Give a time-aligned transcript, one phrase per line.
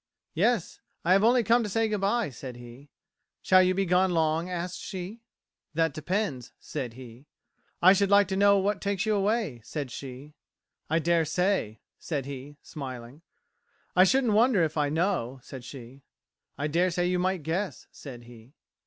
[0.33, 2.89] "Yes, I have only come to say goodbye," said he.
[3.43, 5.21] "Shall you be gone long?" asked she.
[5.75, 7.27] "That depends," said he.
[7.83, 10.33] "I should like to know what takes you away," said she.
[10.89, 13.21] "I daresay," said he, smiling.
[13.95, 16.01] "I shouldn't wonder if I know," said she.
[16.57, 18.55] "I daresay you might guess," said he.